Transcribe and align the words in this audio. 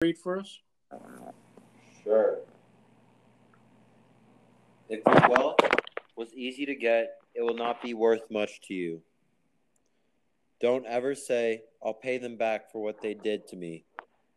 read 0.00 0.16
for 0.16 0.38
us? 0.38 0.60
Sure. 2.04 2.38
If 4.88 5.00
your 5.04 5.28
wealth 5.28 5.56
was 6.16 6.32
easy 6.34 6.64
to 6.66 6.76
get, 6.76 7.16
it 7.34 7.42
will 7.42 7.56
not 7.56 7.82
be 7.82 7.94
worth 7.94 8.30
much 8.30 8.60
to 8.68 8.74
you. 8.74 9.02
Don't 10.60 10.86
ever 10.86 11.16
say, 11.16 11.62
I'll 11.84 11.94
pay 11.94 12.18
them 12.18 12.36
back 12.36 12.70
for 12.70 12.80
what 12.80 13.02
they 13.02 13.14
did 13.14 13.48
to 13.48 13.56
me. 13.56 13.86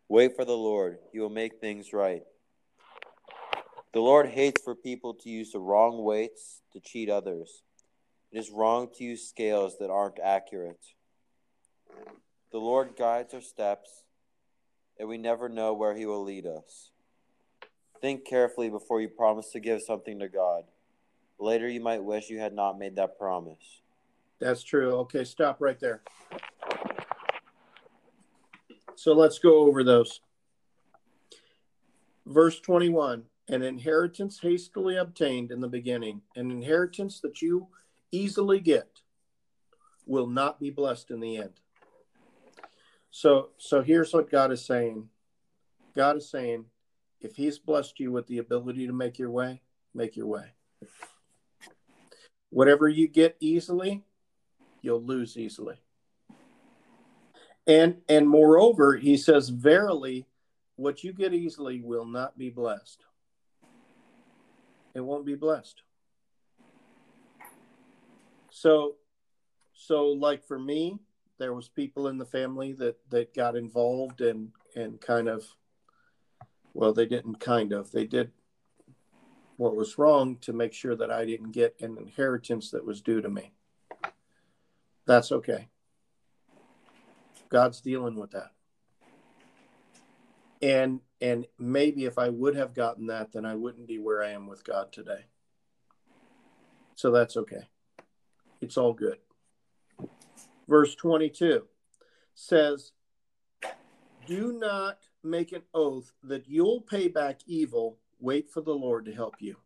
Wait 0.10 0.36
for 0.36 0.46
the 0.46 0.58
Lord, 0.58 0.98
He 1.12 1.20
will 1.20 1.30
make 1.30 1.60
things 1.62 1.94
right. 1.94 2.24
The 3.94 4.02
Lord 4.02 4.30
hates 4.30 4.64
for 4.64 4.74
people 4.74 5.14
to 5.14 5.30
use 5.30 5.52
the 5.52 5.60
wrong 5.60 6.04
weights 6.04 6.62
to 6.74 6.80
cheat 6.80 7.08
others. 7.08 7.62
It 8.32 8.40
is 8.40 8.50
wrong 8.50 8.90
to 8.96 9.04
use 9.04 9.30
scales 9.30 9.78
that 9.78 9.92
aren't 9.92 10.20
accurate. 10.20 10.84
The 12.52 12.58
Lord 12.58 12.96
guides 12.98 13.36
our 13.36 13.42
steps, 13.42 14.01
and 15.00 15.08
we 15.08 15.18
never 15.18 15.50
know 15.50 15.74
where 15.74 15.96
He 15.96 16.06
will 16.06 16.24
lead 16.24 16.46
us. 16.46 16.92
Think 18.02 18.26
carefully 18.26 18.70
before 18.70 19.02
you 19.02 19.10
promise 19.10 19.52
to 19.52 19.60
give 19.60 19.82
something 19.82 20.20
to 20.20 20.28
God. 20.28 20.64
Later, 21.40 21.68
you 21.68 21.82
might 21.82 22.04
wish 22.04 22.30
you 22.30 22.40
had 22.40 22.54
not 22.54 22.80
made 22.80 22.96
that 22.96 23.18
promise. 23.18 23.82
That's 24.40 24.64
true. 24.64 24.94
Okay, 25.00 25.24
stop 25.24 25.58
right 25.60 25.80
there. 25.80 26.02
So 28.96 29.14
let's 29.14 29.40
go 29.40 29.60
over 29.60 29.84
those. 29.84 30.22
Verse 32.26 32.60
21 32.60 33.24
An 33.50 33.62
inheritance 33.64 34.40
hastily 34.40 34.98
obtained 34.98 35.52
in 35.52 35.62
the 35.62 35.68
beginning, 35.68 36.22
an 36.36 36.52
inheritance 36.52 37.20
that 37.22 37.42
you 37.42 37.68
easily 38.12 38.60
get, 38.60 39.02
will 40.06 40.28
not 40.28 40.60
be 40.60 40.70
blessed 40.70 41.12
in 41.12 41.20
the 41.20 41.38
end. 41.38 41.54
So, 43.12 43.50
so 43.58 43.82
here's 43.82 44.14
what 44.14 44.32
God 44.32 44.52
is 44.52 44.66
saying 44.66 45.10
God 45.96 46.18
is 46.18 46.30
saying, 46.30 46.66
if 47.20 47.36
He's 47.36 47.60
blessed 47.60 48.00
you 48.00 48.12
with 48.12 48.28
the 48.28 48.40
ability 48.40 48.88
to 48.88 48.94
make 48.94 49.20
your 49.20 49.30
way, 49.30 49.62
make 49.94 50.16
your 50.16 50.28
way. 50.28 50.54
Whatever 52.50 52.88
you 52.88 53.08
get 53.08 53.38
easily, 53.40 54.04
you'll 54.82 55.04
lose 55.04 55.38
easily. 55.38 55.76
And 57.68 57.98
and 58.10 58.28
moreover, 58.28 58.98
he 58.98 59.18
says, 59.18 59.50
Verily, 59.50 60.26
what 60.76 61.04
you 61.04 61.14
get 61.14 61.34
easily 61.34 61.82
will 61.82 62.06
not 62.06 62.38
be 62.38 62.50
blessed. 62.50 63.04
It 64.96 65.02
won't 65.02 65.26
be 65.26 65.36
blessed. 65.36 65.84
So 68.50 68.96
so 69.74 70.08
like 70.08 70.44
for 70.44 70.60
me, 70.60 71.00
there 71.42 71.54
was 71.56 71.68
people 71.68 72.08
in 72.08 72.20
the 72.20 72.26
family 72.26 72.72
that 72.74 72.98
that 73.10 73.34
got 73.34 73.56
involved 73.56 74.22
and 74.22 74.52
and 74.76 75.02
kind 75.02 75.28
of 75.28 75.44
well, 76.76 76.94
they 76.94 77.08
didn't 77.08 77.40
kind 77.40 77.74
of. 77.74 77.92
They 77.92 78.06
did 78.06 78.32
what 79.58 79.76
was 79.76 79.98
wrong 79.98 80.38
to 80.42 80.54
make 80.54 80.72
sure 80.72 80.96
that 80.96 81.12
I 81.12 81.26
didn't 81.26 81.52
get 81.52 81.76
an 81.82 81.98
inheritance 81.98 82.70
that 82.72 82.86
was 82.86 83.02
due 83.02 83.22
to 83.22 83.30
me. 83.30 83.54
That's 85.08 85.32
okay. 85.32 85.68
God's 87.50 87.82
dealing 87.82 88.16
with 88.16 88.32
that. 88.32 88.52
And 90.62 91.00
and 91.22 91.48
maybe 91.58 92.06
if 92.06 92.20
I 92.20 92.30
would 92.30 92.56
have 92.56 92.76
gotten 92.76 93.08
that, 93.08 93.32
then 93.32 93.48
I 93.48 93.56
wouldn't 93.56 93.88
be 93.88 93.98
where 93.98 94.24
I 94.24 94.30
am 94.30 94.46
with 94.46 94.64
God 94.64 94.94
today. 94.94 95.26
So 96.94 97.10
that's 97.10 97.36
okay. 97.36 97.68
It's 98.62 98.78
all 98.78 98.94
good. 98.94 99.18
Verse 100.72 100.96
22 100.96 101.64
says, 102.34 102.94
Do 104.26 104.54
not 104.54 105.00
make 105.22 105.52
an 105.52 105.64
oath 105.74 106.14
that 106.24 106.48
you'll 106.48 106.80
pay 106.80 107.10
back 107.10 107.42
evil. 107.46 107.98
Wait 108.22 108.50
for 108.50 108.62
the 108.62 108.74
Lord 108.74 109.04
to 109.04 109.14
help 109.14 109.36
you. 109.40 109.58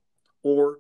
Or 0.42 0.80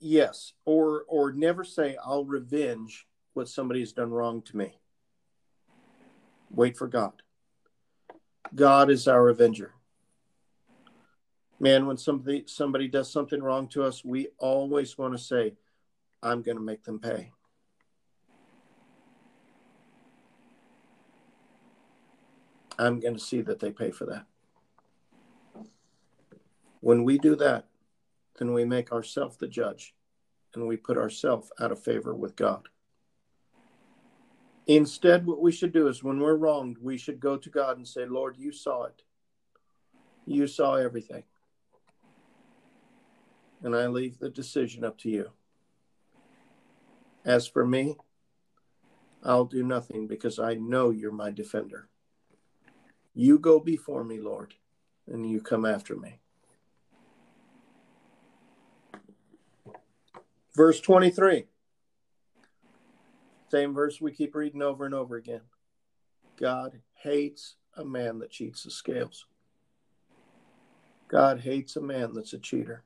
yes, 0.00 0.54
or 0.64 1.04
or 1.08 1.32
never 1.32 1.62
say 1.62 1.98
I'll 2.02 2.24
revenge 2.24 3.06
what 3.34 3.50
somebody's 3.50 3.92
done 3.92 4.10
wrong 4.10 4.40
to 4.46 4.56
me. 4.56 4.78
Wait 6.48 6.78
for 6.78 6.86
God. 6.86 7.20
God 8.54 8.88
is 8.88 9.08
our 9.08 9.28
avenger. 9.28 9.74
Man, 11.60 11.84
when 11.84 11.98
somebody 11.98 12.44
somebody 12.46 12.88
does 12.88 13.12
something 13.12 13.42
wrong 13.42 13.68
to 13.68 13.82
us, 13.82 14.02
we 14.02 14.28
always 14.38 14.96
want 14.96 15.12
to 15.12 15.18
say, 15.18 15.52
I'm 16.22 16.40
going 16.40 16.56
to 16.56 16.62
make 16.62 16.84
them 16.84 16.98
pay. 16.98 17.32
I'm 22.78 23.00
going 23.00 23.14
to 23.14 23.20
see 23.20 23.42
that 23.42 23.60
they 23.60 23.70
pay 23.70 23.90
for 23.90 24.06
that. 24.06 24.26
When 26.80 27.04
we 27.04 27.18
do 27.18 27.36
that, 27.36 27.66
then 28.38 28.52
we 28.52 28.64
make 28.64 28.92
ourselves 28.92 29.36
the 29.36 29.46
judge 29.46 29.94
and 30.54 30.66
we 30.66 30.76
put 30.76 30.98
ourselves 30.98 31.50
out 31.60 31.72
of 31.72 31.82
favor 31.82 32.14
with 32.14 32.36
God. 32.36 32.68
Instead, 34.66 35.26
what 35.26 35.40
we 35.40 35.52
should 35.52 35.72
do 35.72 35.88
is 35.88 36.04
when 36.04 36.20
we're 36.20 36.36
wronged, 36.36 36.78
we 36.80 36.96
should 36.96 37.20
go 37.20 37.36
to 37.36 37.50
God 37.50 37.76
and 37.76 37.86
say, 37.86 38.06
Lord, 38.06 38.36
you 38.38 38.52
saw 38.52 38.84
it. 38.84 39.02
You 40.24 40.46
saw 40.46 40.74
everything. 40.74 41.24
And 43.62 43.74
I 43.74 43.86
leave 43.86 44.18
the 44.18 44.28
decision 44.28 44.84
up 44.84 44.98
to 44.98 45.10
you. 45.10 45.30
As 47.24 47.46
for 47.46 47.66
me, 47.66 47.96
I'll 49.24 49.44
do 49.44 49.62
nothing 49.62 50.06
because 50.06 50.38
I 50.38 50.54
know 50.54 50.90
you're 50.90 51.12
my 51.12 51.30
defender. 51.30 51.88
You 53.14 53.38
go 53.38 53.60
before 53.60 54.04
me, 54.04 54.20
Lord, 54.20 54.54
and 55.06 55.28
you 55.28 55.40
come 55.40 55.64
after 55.64 55.96
me. 55.96 56.18
Verse 60.54 60.80
23. 60.80 61.46
Same 63.50 63.74
verse 63.74 64.00
we 64.00 64.12
keep 64.12 64.34
reading 64.34 64.62
over 64.62 64.86
and 64.86 64.94
over 64.94 65.16
again. 65.16 65.42
God 66.40 66.80
hates 66.94 67.56
a 67.76 67.84
man 67.84 68.18
that 68.20 68.30
cheats 68.30 68.64
the 68.64 68.70
scales. 68.70 69.26
God 71.08 71.40
hates 71.40 71.76
a 71.76 71.80
man 71.80 72.14
that's 72.14 72.32
a 72.32 72.38
cheater. 72.38 72.84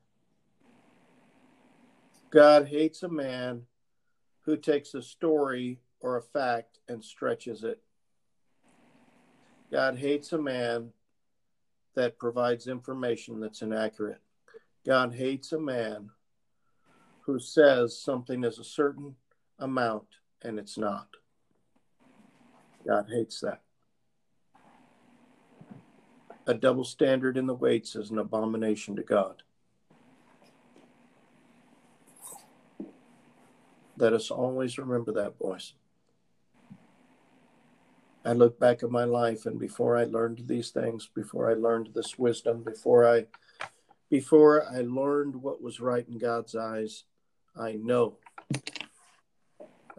God 2.29 2.67
hates 2.67 3.03
a 3.03 3.09
man 3.09 3.63
who 4.41 4.57
takes 4.57 4.93
a 4.93 5.01
story 5.01 5.79
or 6.01 6.17
a 6.17 6.21
fact 6.21 6.79
and 6.89 7.03
stretches 7.03 7.63
it. 7.63 7.81
God 9.71 9.97
hates 9.97 10.31
a 10.31 10.37
man 10.37 10.91
that 11.95 12.17
provides 12.17 12.67
information 12.67 13.39
that's 13.39 13.61
inaccurate. 13.61 14.21
God 14.85 15.13
hates 15.13 15.51
a 15.51 15.59
man 15.59 16.09
who 17.21 17.39
says 17.39 17.99
something 17.99 18.43
is 18.43 18.59
a 18.59 18.63
certain 18.63 19.15
amount 19.59 20.07
and 20.43 20.57
it's 20.57 20.77
not. 20.77 21.07
God 22.87 23.07
hates 23.11 23.41
that. 23.41 23.61
A 26.45 26.53
double 26.53 26.85
standard 26.85 27.35
in 27.35 27.45
the 27.45 27.53
weights 27.53 27.97
is 27.97 28.11
an 28.11 28.19
abomination 28.19 28.95
to 28.95 29.03
God. 29.03 29.43
Let 33.97 34.13
us 34.13 34.31
always 34.31 34.77
remember 34.77 35.11
that, 35.13 35.37
boys. 35.37 35.73
I 38.27 38.33
look 38.33 38.59
back 38.59 38.83
at 38.83 38.91
my 38.91 39.05
life 39.05 39.45
and 39.45 39.57
before 39.57 39.95
I 39.95 40.03
learned 40.03 40.41
these 40.47 40.71
things, 40.71 41.07
before 41.15 41.49
I 41.49 41.53
learned 41.53 41.91
this 41.95 42.19
wisdom, 42.19 42.61
before 42.61 43.07
I 43.07 43.27
before 44.09 44.65
I 44.69 44.81
learned 44.81 45.37
what 45.37 45.61
was 45.61 45.79
right 45.79 46.05
in 46.05 46.17
God's 46.17 46.53
eyes, 46.53 47.05
I 47.55 47.79
know 47.81 48.17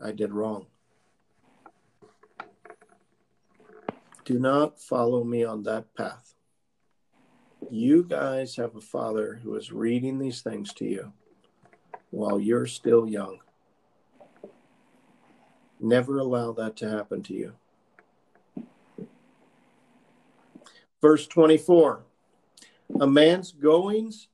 I 0.03 0.13
did 0.13 0.35
wrong. 0.35 0.67
Do 4.27 4.39
not 4.39 4.79
follow 4.79 5.25
me 5.25 5.43
on 5.43 5.63
that 5.63 5.95
path. 5.95 6.35
You 7.71 8.05
guys 8.05 8.57
have 8.57 8.77
a 8.77 8.83
father 8.83 9.41
who 9.43 9.55
is 9.55 9.73
reading 9.73 10.19
these 10.19 10.43
things 10.43 10.75
to 10.75 10.85
you 10.85 11.15
while 12.11 12.39
you're 12.39 12.67
still 12.67 13.09
young. 13.09 13.39
Never 15.81 16.19
allow 16.19 16.53
that 16.53 16.77
to 16.77 16.91
happen 16.91 17.23
to 17.23 17.33
you. 17.33 17.55
Verse 21.01 21.27
24 21.27 22.05
A 23.01 23.07
man's 23.07 23.53
goings 23.53 24.29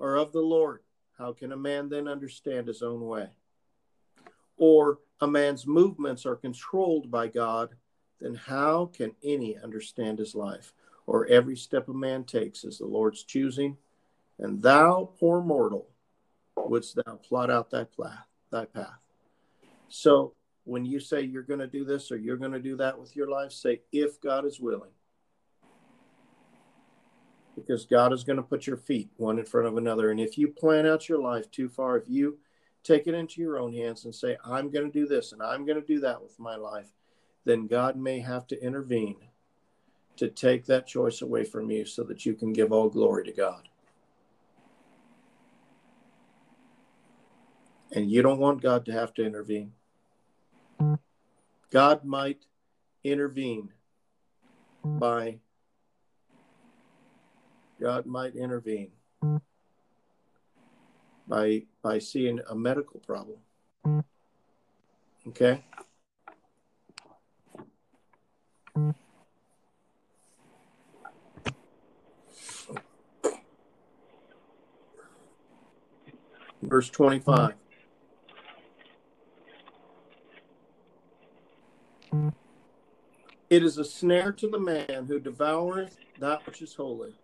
are 0.00 0.16
of 0.16 0.32
the 0.32 0.40
Lord. 0.40 0.80
How 1.16 1.32
can 1.32 1.52
a 1.52 1.56
man 1.56 1.88
then 1.88 2.08
understand 2.08 2.68
his 2.68 2.82
own 2.82 3.00
way? 3.00 3.28
Or 4.56 4.98
a 5.20 5.26
man's 5.26 5.66
movements 5.66 6.26
are 6.26 6.36
controlled 6.36 7.10
by 7.10 7.28
God, 7.28 7.70
then 8.20 8.34
how 8.34 8.86
can 8.86 9.14
any 9.22 9.56
understand 9.58 10.18
his 10.18 10.34
life? 10.34 10.72
Or 11.06 11.26
every 11.26 11.56
step 11.56 11.88
a 11.88 11.94
man 11.94 12.24
takes 12.24 12.64
is 12.64 12.78
the 12.78 12.86
Lord's 12.86 13.24
choosing, 13.24 13.76
and 14.38 14.60
thou, 14.60 15.10
poor 15.18 15.40
mortal, 15.40 15.88
wouldst 16.56 16.96
thou 16.96 17.16
plot 17.16 17.50
out 17.50 17.70
thy 17.70 17.84
path, 17.84 18.26
thy 18.50 18.64
path. 18.66 18.98
So 19.88 20.34
when 20.64 20.84
you 20.84 21.00
say 21.00 21.22
you're 21.22 21.42
going 21.42 21.60
to 21.60 21.66
do 21.66 21.84
this 21.84 22.12
or 22.12 22.16
you're 22.16 22.36
going 22.36 22.52
to 22.52 22.60
do 22.60 22.76
that 22.76 22.98
with 22.98 23.16
your 23.16 23.28
life, 23.28 23.52
say, 23.52 23.80
if 23.90 24.20
God 24.20 24.44
is 24.44 24.60
willing. 24.60 24.90
Because 27.58 27.86
God 27.86 28.12
is 28.12 28.24
going 28.24 28.36
to 28.36 28.42
put 28.42 28.66
your 28.66 28.76
feet 28.76 29.10
one 29.16 29.38
in 29.38 29.44
front 29.44 29.66
of 29.66 29.76
another. 29.76 30.10
And 30.10 30.20
if 30.20 30.38
you 30.38 30.48
plan 30.48 30.86
out 30.86 31.08
your 31.08 31.20
life 31.20 31.50
too 31.50 31.68
far, 31.68 31.96
if 31.96 32.08
you 32.08 32.38
take 32.82 33.06
it 33.06 33.14
into 33.14 33.40
your 33.40 33.58
own 33.58 33.72
hands 33.72 34.04
and 34.04 34.14
say, 34.14 34.36
I'm 34.44 34.70
going 34.70 34.90
to 34.90 34.92
do 34.92 35.06
this 35.06 35.32
and 35.32 35.42
I'm 35.42 35.66
going 35.66 35.80
to 35.80 35.86
do 35.86 36.00
that 36.00 36.22
with 36.22 36.38
my 36.38 36.56
life, 36.56 36.92
then 37.44 37.66
God 37.66 37.96
may 37.96 38.20
have 38.20 38.46
to 38.48 38.62
intervene 38.62 39.16
to 40.16 40.28
take 40.28 40.66
that 40.66 40.86
choice 40.86 41.22
away 41.22 41.44
from 41.44 41.70
you 41.70 41.84
so 41.84 42.02
that 42.04 42.26
you 42.26 42.34
can 42.34 42.52
give 42.52 42.72
all 42.72 42.88
glory 42.88 43.24
to 43.24 43.32
God. 43.32 43.68
And 47.92 48.10
you 48.10 48.22
don't 48.22 48.40
want 48.40 48.60
God 48.60 48.84
to 48.86 48.92
have 48.92 49.14
to 49.14 49.24
intervene. 49.24 49.72
God 51.70 52.04
might 52.04 52.44
intervene 53.04 53.70
by 54.84 55.38
God 57.80 58.06
might 58.06 58.34
intervene 58.34 58.90
by 61.26 61.62
by 61.82 61.98
seeing 61.98 62.40
a 62.48 62.54
medical 62.54 63.00
problem. 63.00 63.38
Okay? 65.28 65.64
Verse 76.62 76.90
25. 76.90 77.54
It 83.50 83.62
is 83.62 83.78
a 83.78 83.84
snare 83.84 84.32
to 84.32 84.48
the 84.48 84.58
man 84.58 85.06
who 85.06 85.18
devoureth 85.18 85.96
that 86.18 86.44
which 86.44 86.60
is 86.60 86.74
holy, 86.74 87.14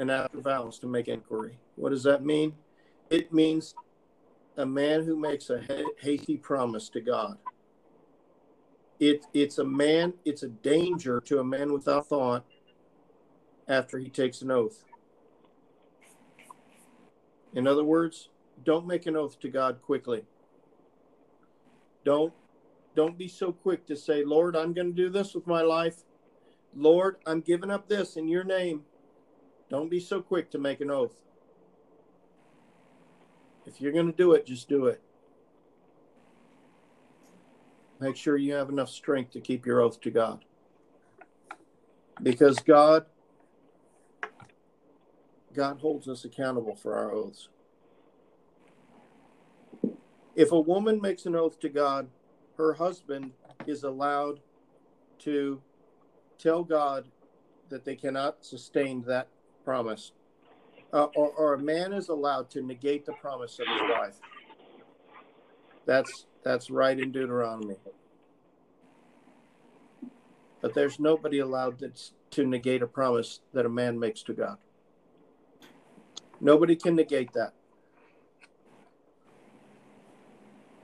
and 0.00 0.10
after 0.10 0.40
vows 0.40 0.78
to 0.78 0.86
make 0.86 1.08
inquiry. 1.08 1.58
What 1.76 1.90
does 1.90 2.02
that 2.04 2.24
mean? 2.24 2.54
It 3.10 3.34
means 3.34 3.74
a 4.56 4.64
man 4.64 5.04
who 5.04 5.14
makes 5.14 5.50
a 5.50 5.62
hasty 6.00 6.38
promise 6.38 6.88
to 6.90 7.02
God. 7.02 7.36
It, 8.98 9.26
it's 9.34 9.58
a 9.58 9.64
man, 9.64 10.14
it's 10.24 10.42
a 10.42 10.48
danger 10.48 11.20
to 11.26 11.40
a 11.40 11.44
man 11.44 11.70
without 11.72 12.08
thought 12.08 12.46
after 13.68 13.98
he 13.98 14.08
takes 14.08 14.40
an 14.40 14.50
oath. 14.50 14.84
In 17.52 17.66
other 17.66 17.84
words, 17.84 18.30
don't 18.64 18.86
make 18.86 19.04
an 19.04 19.16
oath 19.16 19.38
to 19.40 19.48
God 19.50 19.82
quickly. 19.82 20.24
Don't 22.04 22.32
don't 22.96 23.16
be 23.16 23.28
so 23.28 23.52
quick 23.52 23.86
to 23.86 23.96
say, 23.96 24.24
Lord, 24.24 24.56
I'm 24.56 24.72
going 24.72 24.88
to 24.88 24.92
do 24.92 25.10
this 25.10 25.34
with 25.34 25.46
my 25.46 25.62
life. 25.62 26.02
Lord, 26.74 27.16
I'm 27.24 27.40
giving 27.40 27.70
up 27.70 27.88
this 27.88 28.16
in 28.16 28.26
your 28.26 28.42
name. 28.42 28.82
Don't 29.70 29.88
be 29.88 30.00
so 30.00 30.20
quick 30.20 30.50
to 30.50 30.58
make 30.58 30.80
an 30.80 30.90
oath. 30.90 31.14
If 33.66 33.80
you're 33.80 33.92
going 33.92 34.10
to 34.10 34.16
do 34.16 34.32
it, 34.32 34.44
just 34.44 34.68
do 34.68 34.86
it. 34.86 35.00
Make 38.00 38.16
sure 38.16 38.36
you 38.36 38.54
have 38.54 38.68
enough 38.68 38.90
strength 38.90 39.30
to 39.32 39.40
keep 39.40 39.64
your 39.64 39.80
oath 39.80 40.00
to 40.00 40.10
God. 40.10 40.44
Because 42.20 42.58
God 42.58 43.06
God 45.52 45.78
holds 45.78 46.08
us 46.08 46.24
accountable 46.24 46.76
for 46.76 46.96
our 46.96 47.12
oaths. 47.12 47.48
If 50.36 50.52
a 50.52 50.60
woman 50.60 51.00
makes 51.00 51.26
an 51.26 51.34
oath 51.34 51.58
to 51.60 51.68
God, 51.68 52.08
her 52.56 52.74
husband 52.74 53.32
is 53.66 53.82
allowed 53.82 54.40
to 55.20 55.60
tell 56.38 56.62
God 56.62 57.06
that 57.68 57.84
they 57.84 57.96
cannot 57.96 58.44
sustain 58.44 59.02
that 59.02 59.28
promise. 59.64 60.12
Uh, 60.92 61.06
or, 61.14 61.30
or 61.30 61.54
a 61.54 61.58
man 61.58 61.92
is 61.92 62.08
allowed 62.08 62.50
to 62.50 62.62
negate 62.62 63.06
the 63.06 63.12
promise 63.12 63.58
of 63.60 63.66
his 63.68 63.80
wife. 63.82 64.16
That's 65.86 66.26
that's 66.42 66.70
right 66.70 66.98
in 66.98 67.12
Deuteronomy. 67.12 67.76
But 70.60 70.74
there's 70.74 70.98
nobody 70.98 71.38
allowed 71.38 71.78
that's, 71.78 72.12
to 72.32 72.46
negate 72.46 72.82
a 72.82 72.86
promise 72.86 73.40
that 73.54 73.66
a 73.66 73.68
man 73.68 73.98
makes 73.98 74.22
to 74.24 74.34
God. 74.34 74.58
Nobody 76.40 76.76
can 76.76 76.96
negate 76.96 77.32
that. 77.34 77.52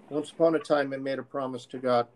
Once 0.08 0.30
upon 0.30 0.54
a 0.54 0.58
time, 0.58 0.92
I 0.92 0.98
made 0.98 1.18
a 1.18 1.22
promise 1.22 1.66
to 1.66 1.78
God. 1.78 2.06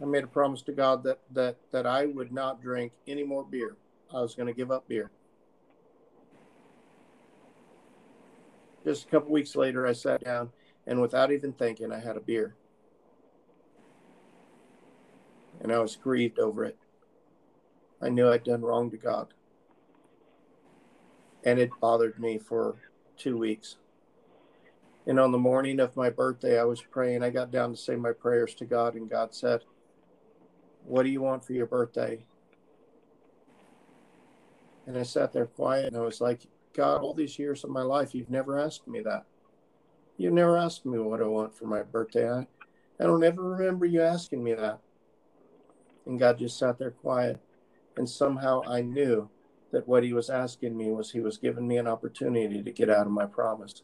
I 0.00 0.04
made 0.04 0.24
a 0.24 0.28
promise 0.28 0.62
to 0.62 0.72
God 0.72 1.02
that 1.04 1.20
that 1.32 1.56
that 1.72 1.86
I 1.86 2.06
would 2.06 2.32
not 2.32 2.62
drink 2.62 2.92
any 3.06 3.24
more 3.24 3.44
beer. 3.44 3.76
I 4.14 4.20
was 4.20 4.34
going 4.34 4.46
to 4.46 4.54
give 4.54 4.70
up 4.70 4.86
beer. 4.86 5.10
Just 8.84 9.06
a 9.06 9.08
couple 9.08 9.32
weeks 9.32 9.56
later, 9.56 9.86
I 9.86 9.92
sat 9.92 10.22
down 10.22 10.50
and 10.86 11.00
without 11.00 11.32
even 11.32 11.52
thinking, 11.52 11.90
I 11.90 11.98
had 11.98 12.16
a 12.16 12.20
beer. 12.20 12.54
And 15.60 15.72
I 15.72 15.78
was 15.78 15.96
grieved 15.96 16.38
over 16.38 16.64
it. 16.64 16.76
I 18.00 18.08
knew 18.08 18.28
I'd 18.28 18.44
done 18.44 18.62
wrong 18.62 18.90
to 18.90 18.96
God. 18.96 19.28
And 21.42 21.58
it 21.58 21.70
bothered 21.80 22.18
me 22.18 22.38
for 22.38 22.76
two 23.16 23.36
weeks. 23.36 23.76
And 25.06 25.18
on 25.18 25.32
the 25.32 25.38
morning 25.38 25.80
of 25.80 25.96
my 25.96 26.10
birthday, 26.10 26.58
I 26.58 26.64
was 26.64 26.82
praying. 26.82 27.22
I 27.22 27.30
got 27.30 27.50
down 27.50 27.70
to 27.70 27.76
say 27.76 27.96
my 27.96 28.12
prayers 28.12 28.54
to 28.56 28.64
God, 28.64 28.94
and 28.94 29.08
God 29.10 29.34
said, 29.34 29.62
What 30.86 31.02
do 31.02 31.10
you 31.10 31.20
want 31.20 31.44
for 31.44 31.52
your 31.52 31.66
birthday? 31.66 32.24
And 34.86 34.98
I 34.98 35.02
sat 35.02 35.32
there 35.32 35.46
quiet 35.46 35.86
and 35.86 35.96
I 35.96 36.00
was 36.00 36.20
like, 36.20 36.46
God, 36.74 37.02
all 37.02 37.14
these 37.14 37.38
years 37.38 37.64
of 37.64 37.70
my 37.70 37.82
life, 37.82 38.14
you've 38.14 38.30
never 38.30 38.58
asked 38.58 38.86
me 38.86 39.00
that. 39.00 39.24
You've 40.16 40.32
never 40.32 40.56
asked 40.56 40.84
me 40.84 40.98
what 40.98 41.20
I 41.20 41.26
want 41.26 41.56
for 41.56 41.66
my 41.66 41.82
birthday. 41.82 42.30
I, 42.30 42.46
I 43.00 43.04
don't 43.04 43.24
ever 43.24 43.42
remember 43.42 43.86
you 43.86 44.02
asking 44.02 44.44
me 44.44 44.54
that. 44.54 44.80
And 46.06 46.18
God 46.18 46.38
just 46.38 46.58
sat 46.58 46.78
there 46.78 46.90
quiet. 46.90 47.40
And 47.96 48.08
somehow 48.08 48.62
I 48.66 48.82
knew 48.82 49.30
that 49.70 49.88
what 49.88 50.04
he 50.04 50.12
was 50.12 50.30
asking 50.30 50.76
me 50.76 50.90
was 50.90 51.10
he 51.10 51.20
was 51.20 51.38
giving 51.38 51.66
me 51.66 51.78
an 51.78 51.86
opportunity 51.86 52.62
to 52.62 52.70
get 52.70 52.90
out 52.90 53.06
of 53.06 53.12
my 53.12 53.26
promise. 53.26 53.82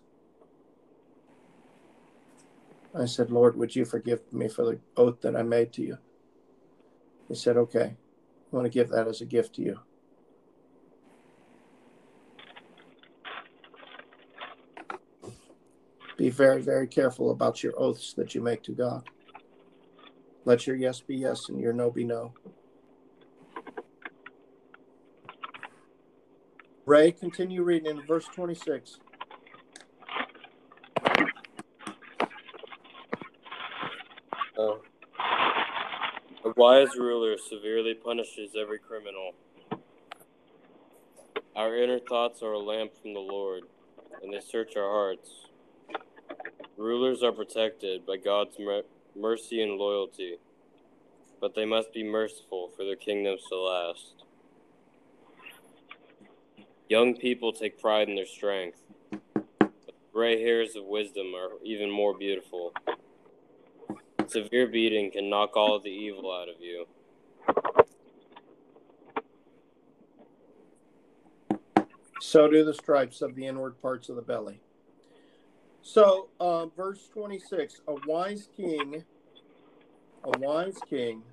I 2.95 3.07
said, 3.07 3.31
Lord, 3.31 3.57
would 3.57 3.75
you 3.77 3.85
forgive 3.85 4.21
me 4.33 4.49
for 4.49 4.65
the 4.65 4.81
oath 4.97 5.21
that 5.23 5.37
I 5.37 5.43
made 5.43 5.73
to 5.75 5.83
you? 5.83 5.99
He 7.29 7.35
said, 7.35 7.57
Okay, 7.57 7.97
I 7.97 8.57
want 8.57 8.67
to 8.67 8.71
give 8.71 8.89
that 8.91 9.07
as 9.07 9.21
a 9.21 9.27
gift 9.27 9.55
to 9.57 9.63
you. 9.63 9.81
Be 16.21 16.29
very, 16.29 16.61
very 16.61 16.87
careful 16.87 17.31
about 17.31 17.63
your 17.63 17.73
oaths 17.81 18.13
that 18.13 18.35
you 18.35 18.43
make 18.43 18.63
to 18.65 18.73
God. 18.73 19.09
Let 20.45 20.67
your 20.67 20.77
yes 20.77 21.01
be 21.01 21.17
yes 21.17 21.49
and 21.49 21.59
your 21.59 21.73
no 21.73 21.91
be 21.91 22.05
no. 22.05 22.35
Ray, 26.85 27.13
continue 27.13 27.63
reading 27.63 27.97
in 27.97 28.07
verse 28.07 28.27
26. 28.35 28.99
Uh, 34.59 34.63
a 36.45 36.53
wise 36.55 36.95
ruler 36.99 37.39
severely 37.39 37.95
punishes 37.95 38.51
every 38.61 38.79
criminal. 38.79 39.33
Our 41.57 41.79
inner 41.79 41.99
thoughts 41.99 42.43
are 42.43 42.53
a 42.53 42.59
lamp 42.59 42.93
from 43.01 43.15
the 43.15 43.21
Lord, 43.21 43.63
and 44.23 44.31
they 44.31 44.41
search 44.41 44.77
our 44.77 44.91
hearts. 44.91 45.47
Rulers 46.81 47.23
are 47.23 47.31
protected 47.31 48.07
by 48.07 48.17
God's 48.17 48.59
mer- 48.59 48.85
mercy 49.15 49.61
and 49.61 49.77
loyalty, 49.77 50.39
but 51.39 51.55
they 51.55 51.67
must 51.67 51.93
be 51.93 52.03
merciful 52.03 52.71
for 52.75 52.87
their 52.87 52.97
kingdoms 52.97 53.43
to 53.51 53.57
last. 53.57 54.25
Young 56.89 57.15
people 57.15 57.53
take 57.53 57.79
pride 57.79 58.09
in 58.09 58.15
their 58.15 58.25
strength, 58.25 58.79
but 59.11 59.95
gray 60.11 60.41
hairs 60.41 60.75
of 60.75 60.87
wisdom 60.87 61.35
are 61.35 61.51
even 61.63 61.91
more 61.91 62.17
beautiful 62.17 62.73
severe 64.31 64.67
beating 64.67 65.11
can 65.11 65.29
knock 65.29 65.57
all 65.57 65.79
the 65.81 65.91
evil 65.91 66.33
out 66.33 66.49
of 66.49 66.55
you. 66.61 66.87
So 72.21 72.49
do 72.49 72.65
the 72.65 72.73
stripes 72.73 73.21
of 73.21 73.35
the 73.35 73.47
inward 73.47 73.81
parts 73.83 74.09
of 74.09 74.17
the 74.17 74.23
belly. 74.23 74.61
So, 75.93 76.29
uh, 76.39 76.67
verse 76.67 77.09
26 77.13 77.81
a 77.89 77.95
wise 78.07 78.49
king, 78.57 79.03
a 80.23 80.39
wise 80.39 80.79
king 80.89 81.25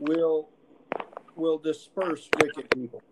will 0.00 0.48
will 1.34 1.58
disperse 1.58 2.30
wicked 2.40 2.70
people. 2.70 3.02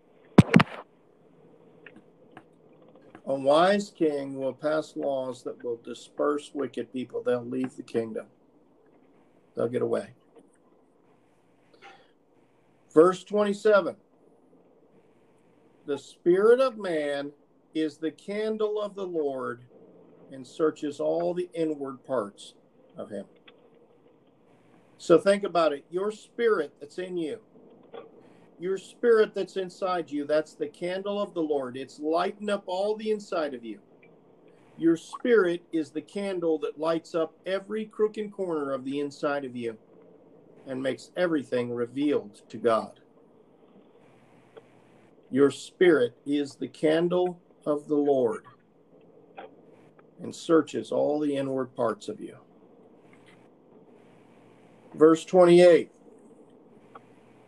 A 3.27 3.35
wise 3.35 3.91
king 3.95 4.33
will 4.33 4.51
pass 4.51 4.95
laws 4.95 5.43
that 5.43 5.63
will 5.63 5.79
disperse 5.83 6.49
wicked 6.51 6.91
people. 6.91 7.21
They'll 7.21 7.45
leave 7.45 7.75
the 7.75 7.83
kingdom, 7.83 8.25
they'll 9.55 9.69
get 9.69 9.83
away. 9.83 10.15
Verse 12.91 13.23
27 13.23 13.95
The 15.85 15.99
Spirit 15.99 16.59
of 16.61 16.79
man 16.79 17.31
is 17.75 17.97
the 17.97 18.11
candle 18.11 18.81
of 18.81 18.95
the 18.95 19.05
Lord 19.05 19.65
and 20.31 20.47
searches 20.47 20.99
all 20.99 21.33
the 21.33 21.49
inward 21.53 22.03
parts 22.05 22.55
of 22.97 23.09
him. 23.09 23.25
So 24.97 25.19
think 25.19 25.43
about 25.43 25.73
it. 25.73 25.85
Your 25.91 26.09
spirit 26.09 26.73
that's 26.79 26.97
in 26.97 27.17
you, 27.17 27.39
your 28.59 28.77
spirit 28.77 29.35
that's 29.35 29.57
inside 29.57 30.09
you, 30.09 30.25
that's 30.25 30.55
the 30.55 30.67
candle 30.67 31.21
of 31.21 31.33
the 31.33 31.41
Lord. 31.41 31.75
It's 31.75 31.99
lighting 31.99 32.49
up 32.49 32.63
all 32.65 32.95
the 32.95 33.11
inside 33.11 33.53
of 33.53 33.65
you. 33.65 33.79
Your 34.77 34.97
spirit 34.97 35.63
is 35.71 35.91
the 35.91 36.01
candle 36.01 36.57
that 36.59 36.79
lights 36.79 37.13
up 37.13 37.33
every 37.45 37.85
crook 37.85 38.17
and 38.17 38.31
corner 38.31 38.71
of 38.71 38.85
the 38.85 38.99
inside 38.99 39.45
of 39.45 39.55
you 39.55 39.77
and 40.65 40.81
makes 40.81 41.11
everything 41.15 41.73
revealed 41.73 42.41
to 42.49 42.57
God. 42.57 42.99
Your 45.29 45.51
spirit 45.51 46.15
is 46.25 46.55
the 46.55 46.67
candle 46.67 47.39
of 47.65 47.87
the 47.87 47.95
Lord 47.95 48.45
and 50.21 50.35
searches 50.35 50.91
all 50.91 51.19
the 51.19 51.35
inward 51.35 51.75
parts 51.75 52.07
of 52.07 52.19
you. 52.19 52.37
Verse 54.93 55.25
28 55.25 55.91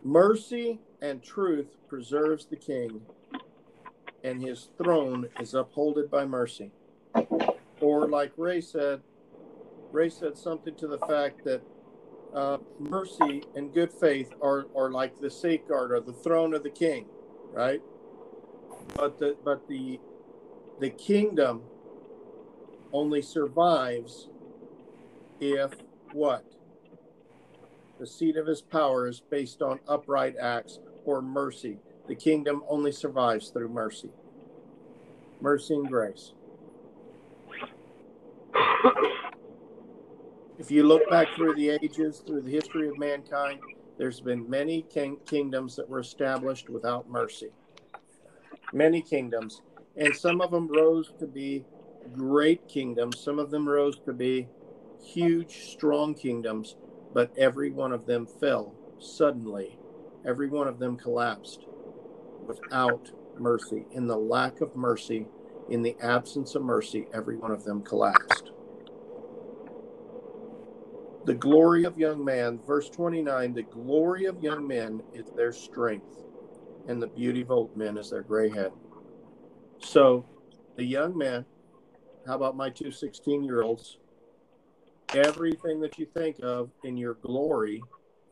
Mercy 0.03 0.79
and 1.01 1.21
truth 1.23 1.77
preserves 1.87 2.45
the 2.45 2.55
king, 2.55 3.01
and 4.23 4.41
his 4.41 4.69
throne 4.77 5.27
is 5.39 5.53
upholded 5.53 6.09
by 6.09 6.25
mercy. 6.25 6.71
Or, 7.79 8.07
like 8.07 8.31
Ray 8.37 8.61
said, 8.61 9.01
Ray 9.91 10.09
said 10.09 10.37
something 10.37 10.75
to 10.75 10.87
the 10.87 10.97
fact 10.99 11.43
that 11.45 11.61
uh, 12.33 12.57
mercy 12.79 13.43
and 13.55 13.73
good 13.73 13.91
faith 13.91 14.33
are, 14.41 14.65
are 14.75 14.91
like 14.91 15.19
the 15.19 15.29
safeguard 15.29 15.91
or 15.91 15.99
the 15.99 16.13
throne 16.13 16.53
of 16.53 16.63
the 16.63 16.69
king, 16.69 17.05
right? 17.51 17.81
But 18.95 19.19
the 19.19 19.35
but 19.43 19.67
the 19.67 19.99
the 20.79 20.89
kingdom 20.89 21.63
only 22.93 23.21
survives 23.21 24.29
if 25.39 25.71
what? 26.13 26.45
The 27.99 28.07
seat 28.07 28.37
of 28.37 28.45
his 28.45 28.61
power 28.61 29.07
is 29.07 29.19
based 29.19 29.61
on 29.61 29.79
upright 29.87 30.35
acts 30.39 30.79
or 31.05 31.21
mercy. 31.21 31.79
The 32.07 32.15
kingdom 32.15 32.63
only 32.69 32.91
survives 32.91 33.49
through 33.49 33.69
mercy. 33.69 34.11
Mercy 35.41 35.73
and 35.73 35.87
grace. 35.87 36.33
If 40.59 40.71
you 40.71 40.83
look 40.83 41.07
back 41.09 41.27
through 41.35 41.55
the 41.55 41.69
ages, 41.69 42.23
through 42.25 42.41
the 42.41 42.51
history 42.51 42.87
of 42.87 42.97
mankind, 42.97 43.59
there's 43.97 44.19
been 44.19 44.49
many 44.49 44.83
king- 44.83 45.19
kingdoms 45.25 45.75
that 45.75 45.87
were 45.87 45.99
established 45.99 46.69
without 46.69 47.09
mercy. 47.09 47.49
Many 48.73 49.01
kingdoms. 49.01 49.61
And 49.97 50.15
some 50.15 50.41
of 50.41 50.51
them 50.51 50.67
rose 50.67 51.11
to 51.19 51.27
be 51.27 51.65
great 52.13 52.67
kingdoms, 52.67 53.19
some 53.19 53.39
of 53.39 53.51
them 53.51 53.67
rose 53.67 53.99
to 54.05 54.13
be 54.13 54.47
huge, 55.03 55.71
strong 55.71 56.13
kingdoms, 56.13 56.75
but 57.13 57.31
every 57.37 57.71
one 57.71 57.91
of 57.91 58.05
them 58.05 58.27
fell 58.27 58.75
suddenly. 58.99 59.77
Every 60.25 60.49
one 60.49 60.67
of 60.67 60.79
them 60.79 60.97
collapsed 60.97 61.65
without 62.45 63.11
mercy. 63.37 63.85
In 63.91 64.07
the 64.07 64.17
lack 64.17 64.61
of 64.61 64.75
mercy, 64.75 65.27
in 65.69 65.81
the 65.81 65.95
absence 66.01 66.55
of 66.55 66.63
mercy, 66.63 67.07
every 67.13 67.37
one 67.37 67.51
of 67.51 67.63
them 67.63 67.81
collapsed. 67.81 68.51
The 71.25 71.35
glory 71.35 71.83
of 71.83 71.97
young 71.97 72.23
man, 72.23 72.59
verse 72.65 72.89
29 72.89 73.53
the 73.53 73.63
glory 73.63 74.25
of 74.25 74.41
young 74.43 74.67
men 74.67 75.03
is 75.13 75.25
their 75.35 75.53
strength, 75.53 76.23
and 76.87 77.01
the 77.01 77.07
beauty 77.07 77.41
of 77.41 77.51
old 77.51 77.75
men 77.75 77.97
is 77.97 78.09
their 78.11 78.23
gray 78.23 78.49
head. 78.49 78.71
So, 79.79 80.25
the 80.75 80.83
young 80.83 81.17
man, 81.17 81.45
how 82.25 82.35
about 82.35 82.57
my 82.57 82.69
two 82.69 82.91
16 82.91 83.43
year 83.43 83.61
olds? 83.61 83.97
Everything 85.13 85.79
that 85.81 85.97
you 85.97 86.05
think 86.05 86.37
of 86.43 86.69
in 86.83 86.97
your 86.97 87.13
glory 87.15 87.81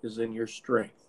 is 0.04 0.18
in 0.18 0.34
your 0.34 0.48
strength. 0.48 1.06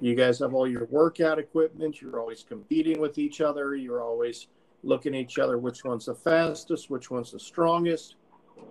You 0.00 0.14
guys 0.14 0.40
have 0.40 0.52
all 0.52 0.68
your 0.68 0.84
workout 0.86 1.38
equipment. 1.38 2.02
You're 2.02 2.18
always 2.18 2.42
competing 2.42 3.00
with 3.00 3.18
each 3.18 3.40
other. 3.40 3.74
You're 3.74 4.02
always 4.02 4.48
looking 4.82 5.14
at 5.14 5.20
each 5.20 5.38
other 5.38 5.58
which 5.58 5.84
one's 5.84 6.06
the 6.06 6.14
fastest, 6.14 6.90
which 6.90 7.10
one's 7.10 7.32
the 7.32 7.40
strongest. 7.40 8.16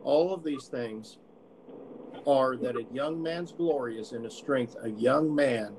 All 0.03 0.34
of 0.34 0.44
these 0.44 0.65
things 0.65 1.18
are 2.27 2.56
that 2.58 2.75
a 2.75 2.84
young 2.94 3.22
man's 3.22 3.51
glory 3.51 4.00
is 4.00 4.12
in 4.12 4.24
his 4.24 4.34
strength. 4.36 4.75
A 4.84 4.89
young 4.89 5.34
man 5.34 5.75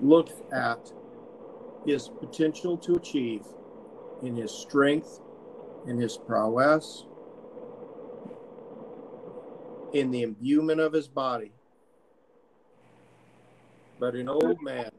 looks 0.00 0.34
at 0.52 0.92
his 1.84 2.08
potential 2.08 2.76
to 2.78 2.94
achieve 2.94 3.44
in 4.22 4.36
his 4.36 4.52
strength, 4.52 5.20
in 5.86 5.98
his 5.98 6.16
prowess, 6.16 7.06
in 9.92 10.10
the 10.10 10.22
imbuement 10.22 10.80
of 10.80 10.92
his 10.92 11.08
body. 11.08 11.52
But 13.98 14.14
an 14.14 14.28
old 14.28 14.60
man, 14.62 14.90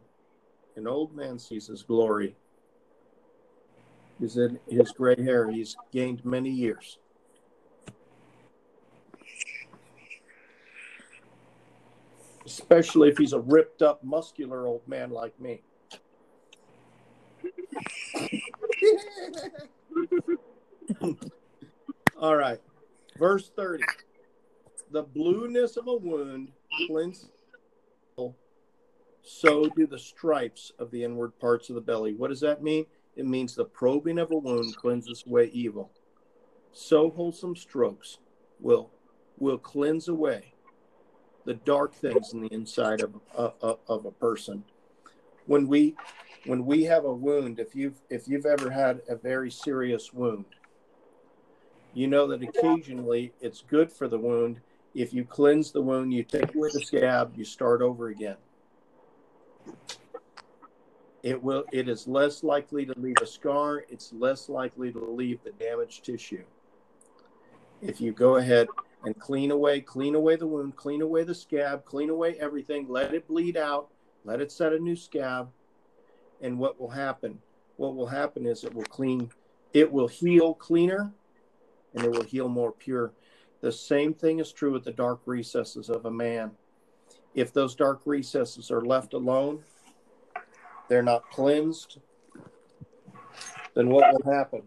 an 0.75 0.87
old 0.87 1.15
man 1.15 1.39
sees 1.39 1.67
his 1.67 1.83
glory 1.83 2.35
is 4.21 4.37
in 4.37 4.59
his 4.69 4.91
gray 4.91 5.21
hair. 5.21 5.49
He's 5.51 5.75
gained 5.91 6.23
many 6.23 6.49
years. 6.49 6.99
especially 12.45 13.09
if 13.09 13.17
he's 13.17 13.33
a 13.33 13.39
ripped 13.39 13.81
up, 13.81 14.03
muscular 14.03 14.67
old 14.67 14.87
man 14.87 15.09
like 15.09 15.39
me. 15.39 15.61
All 22.17 22.35
right. 22.35 22.59
Verse 23.17 23.51
30. 23.55 23.83
The 24.91 25.03
blueness 25.03 25.77
of 25.77 25.87
a 25.87 25.95
wound 25.95 26.51
cleanses, 26.87 27.29
so 29.23 29.69
do 29.75 29.87
the 29.87 29.97
stripes 29.97 30.71
of 30.77 30.91
the 30.91 31.03
inward 31.03 31.37
parts 31.39 31.69
of 31.69 31.75
the 31.75 31.81
belly. 31.81 32.13
What 32.13 32.29
does 32.29 32.41
that 32.41 32.61
mean? 32.61 32.85
It 33.15 33.25
means 33.25 33.55
the 33.55 33.65
probing 33.65 34.19
of 34.19 34.31
a 34.31 34.37
wound 34.37 34.75
cleanses 34.75 35.23
away 35.25 35.49
evil. 35.53 35.91
So 36.73 37.09
wholesome 37.09 37.55
strokes 37.55 38.17
will 38.59 38.91
will 39.37 39.57
cleanse 39.57 40.07
away 40.07 40.53
the 41.45 41.55
dark 41.55 41.93
things 41.93 42.33
in 42.33 42.41
the 42.41 42.53
inside 42.53 43.01
of, 43.01 43.15
of, 43.33 43.79
of 43.87 44.05
a 44.05 44.11
person. 44.11 44.63
When 45.45 45.67
we 45.67 45.95
when 46.45 46.65
we 46.65 46.83
have 46.83 47.05
a 47.05 47.13
wound, 47.13 47.59
if 47.59 47.75
you've 47.75 48.01
if 48.09 48.27
you've 48.27 48.45
ever 48.45 48.69
had 48.69 49.01
a 49.07 49.15
very 49.15 49.51
serious 49.51 50.13
wound, 50.13 50.45
you 51.93 52.07
know 52.07 52.27
that 52.27 52.43
occasionally 52.43 53.33
it's 53.41 53.61
good 53.61 53.91
for 53.91 54.07
the 54.07 54.17
wound. 54.17 54.59
If 54.93 55.13
you 55.13 55.25
cleanse 55.25 55.71
the 55.71 55.81
wound, 55.81 56.13
you 56.13 56.23
take 56.23 56.53
away 56.53 56.69
the 56.71 56.81
scab, 56.81 57.33
you 57.35 57.45
start 57.45 57.81
over 57.81 58.09
again. 58.09 58.37
It 61.23 61.41
will 61.41 61.63
it 61.71 61.87
is 61.87 62.07
less 62.07 62.43
likely 62.43 62.85
to 62.85 62.93
leave 62.99 63.17
a 63.21 63.25
scar, 63.27 63.85
it's 63.89 64.11
less 64.11 64.49
likely 64.49 64.91
to 64.91 64.99
leave 64.99 65.39
the 65.43 65.51
damaged 65.51 66.03
tissue. 66.03 66.43
If 67.81 67.99
you 68.01 68.11
go 68.11 68.35
ahead 68.35 68.67
and 69.03 69.17
clean 69.17 69.51
away, 69.51 69.81
clean 69.81 70.15
away 70.15 70.35
the 70.35 70.47
wound, 70.47 70.75
clean 70.75 71.01
away 71.01 71.23
the 71.23 71.35
scab, 71.35 71.85
clean 71.85 72.09
away 72.09 72.37
everything, 72.39 72.87
let 72.89 73.13
it 73.13 73.27
bleed 73.27 73.57
out, 73.57 73.89
let 74.23 74.41
it 74.41 74.51
set 74.51 74.73
a 74.73 74.79
new 74.79 74.95
scab. 74.95 75.49
And 76.41 76.59
what 76.59 76.79
will 76.79 76.89
happen? 76.89 77.39
What 77.77 77.95
will 77.95 78.07
happen 78.07 78.45
is 78.45 78.63
it 78.63 78.73
will 78.73 78.83
clean, 78.83 79.29
it 79.73 79.91
will 79.91 80.07
heal 80.07 80.53
cleaner 80.53 81.11
and 81.93 82.03
it 82.03 82.11
will 82.11 82.23
heal 82.23 82.49
more 82.49 82.71
pure. 82.71 83.13
The 83.61 83.71
same 83.71 84.13
thing 84.13 84.39
is 84.39 84.51
true 84.51 84.71
with 84.71 84.83
the 84.83 84.91
dark 84.91 85.21
recesses 85.25 85.89
of 85.89 86.05
a 86.05 86.11
man. 86.11 86.51
If 87.33 87.53
those 87.53 87.75
dark 87.75 88.01
recesses 88.05 88.69
are 88.71 88.81
left 88.81 89.13
alone, 89.13 89.63
they're 90.87 91.01
not 91.01 91.29
cleansed, 91.31 91.99
then 93.73 93.89
what 93.89 94.13
will 94.13 94.31
happen? 94.31 94.63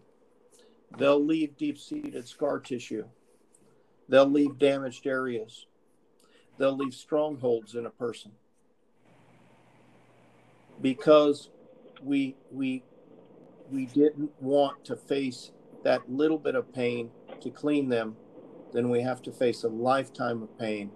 They'll 0.97 1.23
leave 1.23 1.57
deep 1.57 1.77
seated 1.77 2.27
scar 2.27 2.59
tissue 2.59 3.05
They'll 4.09 4.29
leave 4.29 4.57
damaged 4.57 5.05
areas. 5.05 5.65
They'll 6.57 6.75
leave 6.75 6.93
strongholds 6.93 7.75
in 7.75 7.85
a 7.85 7.89
person. 7.89 8.31
Because 10.81 11.49
we 12.03 12.37
we 12.51 12.83
we 13.71 13.85
didn't 13.87 14.31
want 14.41 14.85
to 14.85 14.95
face 14.95 15.51
that 15.83 16.11
little 16.11 16.37
bit 16.39 16.55
of 16.55 16.73
pain 16.73 17.11
to 17.41 17.49
clean 17.49 17.89
them, 17.89 18.17
then 18.73 18.89
we 18.89 19.01
have 19.01 19.21
to 19.23 19.31
face 19.31 19.63
a 19.63 19.69
lifetime 19.69 20.43
of 20.43 20.57
pain 20.59 20.91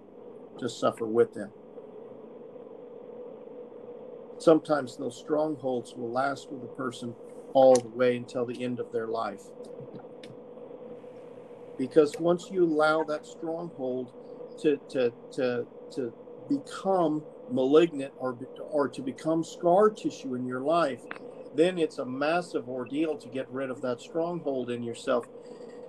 to 0.58 0.68
suffer 0.68 1.06
with 1.06 1.34
them. 1.34 1.50
Sometimes 4.38 4.96
those 4.96 5.16
strongholds 5.18 5.94
will 5.94 6.10
last 6.10 6.50
with 6.50 6.62
a 6.64 6.74
person 6.74 7.14
all 7.54 7.74
the 7.76 7.88
way 7.88 8.16
until 8.16 8.46
the 8.46 8.62
end 8.64 8.80
of 8.80 8.92
their 8.92 9.06
life 9.08 9.42
because 11.78 12.14
once 12.18 12.50
you 12.50 12.64
allow 12.64 13.04
that 13.04 13.26
stronghold 13.26 14.12
to 14.60 14.78
to 14.88 15.12
to 15.32 15.66
to 15.92 16.12
become 16.48 17.22
malignant 17.52 18.12
or 18.16 18.36
or 18.70 18.88
to 18.88 19.02
become 19.02 19.44
scar 19.44 19.90
tissue 19.90 20.34
in 20.34 20.46
your 20.46 20.60
life, 20.60 21.00
then 21.54 21.78
it's 21.78 21.98
a 21.98 22.04
massive 22.04 22.68
ordeal 22.68 23.16
to 23.18 23.28
get 23.28 23.48
rid 23.50 23.70
of 23.70 23.82
that 23.82 24.00
stronghold 24.00 24.70
in 24.70 24.82
yourself. 24.82 25.26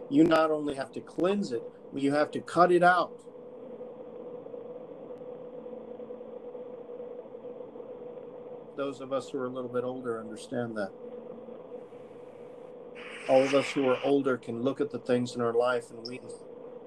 You 0.09 0.23
not 0.23 0.51
only 0.51 0.75
have 0.75 0.91
to 0.93 1.01
cleanse 1.01 1.51
it, 1.51 1.63
you 1.95 2.13
have 2.13 2.31
to 2.31 2.41
cut 2.41 2.71
it 2.71 2.83
out. 2.83 3.11
Those 8.75 9.01
of 9.01 9.13
us 9.13 9.29
who 9.29 9.37
are 9.37 9.45
a 9.45 9.49
little 9.49 9.69
bit 9.69 9.83
older 9.83 10.19
understand 10.19 10.75
that. 10.77 10.91
All 13.29 13.41
of 13.43 13.53
us 13.53 13.71
who 13.71 13.87
are 13.87 13.99
older 14.03 14.37
can 14.37 14.63
look 14.63 14.81
at 14.81 14.91
the 14.91 14.99
things 14.99 15.35
in 15.35 15.41
our 15.41 15.53
life 15.53 15.91
and 15.91 16.05
we 16.07 16.19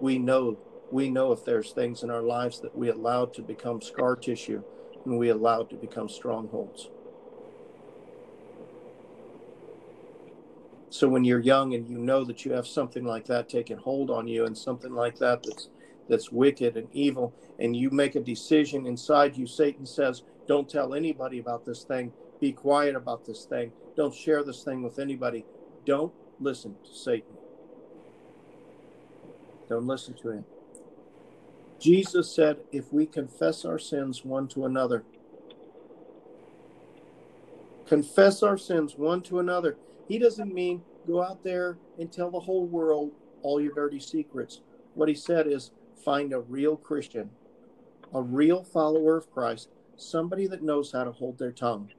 we 0.01 0.19
know 0.19 0.59
we 0.91 1.11
know 1.11 1.33
if 1.33 1.45
there's 1.45 1.73
things 1.73 2.03
in 2.03 2.11
our 2.11 2.23
lives 2.23 2.61
that 2.61 2.77
we 2.77 2.91
allowed 2.91 3.35
to 3.35 3.43
become 3.43 3.81
scar 3.81 4.17
tissue 4.17 4.63
and 5.05 5.19
we 5.19 5.31
allowed 5.31 5.69
to 5.71 5.77
become 5.77 6.09
strongholds. 6.09 6.91
So 10.91 11.09
when 11.09 11.25
you're 11.25 11.41
young 11.41 11.75
and 11.75 11.89
you 11.89 11.99
know 11.99 12.25
that 12.25 12.45
you 12.45 12.53
have 12.53 12.67
something 12.67 13.05
like 13.05 13.27
that 13.27 13.49
taking 13.49 13.77
hold 13.77 14.11
on 14.11 14.29
you 14.29 14.47
and 14.47 14.57
something 14.57 14.95
like 14.95 15.19
that 15.19 15.43
that's 15.43 15.69
that's 16.09 16.31
wicked 16.31 16.77
and 16.77 16.89
evil 16.93 17.35
and 17.59 17.77
you 17.77 17.91
make 17.91 18.15
a 18.15 18.21
decision 18.21 18.87
inside 18.87 19.37
you 19.37 19.47
Satan 19.47 19.85
says 19.85 20.23
don't 20.47 20.69
tell 20.69 20.95
anybody 20.95 21.41
about 21.41 21.65
this 21.65 21.83
thing. 21.83 22.13
Be 22.41 22.53
quiet 22.53 22.95
about 22.95 23.25
this 23.25 23.45
thing. 23.45 23.73
Don't 23.97 24.15
share 24.15 24.45
this 24.45 24.63
thing 24.63 24.83
with 24.83 25.01
anybody. 25.01 25.45
Don't 25.85 26.13
listen 26.39 26.77
to 26.85 26.95
Satan. 26.95 27.35
Don't 29.69 29.87
listen 29.87 30.15
to 30.15 30.31
him 30.31 30.45
Jesus 31.79 32.35
said, 32.35 32.59
if 32.73 32.93
we 32.93 33.07
confess 33.07 33.65
our 33.65 33.79
sins 33.79 34.25
one 34.25 34.49
to 34.49 34.65
another, 34.65 35.05
confess 37.87 38.43
our 38.43 38.57
sins 38.59 38.97
one 38.97 39.23
to 39.23 39.39
another. 39.39 39.77
He 40.09 40.19
doesn't 40.19 40.53
mean 40.53 40.83
go 41.07 41.23
out 41.23 41.45
there 41.45 41.79
and 41.99 42.11
tell 42.11 42.31
the 42.31 42.41
whole 42.41 42.67
world 42.67 43.13
all 43.43 43.61
your 43.61 43.75
dirty 43.75 44.01
secrets. 44.01 44.61
What 44.95 45.09
he 45.09 45.15
said 45.15 45.47
is 45.47 45.71
find 46.05 46.33
a 46.33 46.41
real 46.41 46.77
Christian, 46.77 47.31
a 48.15 48.23
real 48.23 48.65
follower 48.65 49.17
of 49.17 49.31
Christ, 49.31 49.69
somebody 49.97 50.47
that 50.49 50.63
knows 50.63 50.93
how 50.93 51.05
to 51.05 51.13
hold 51.13 51.39
their 51.39 51.53
tongue, 51.53 51.93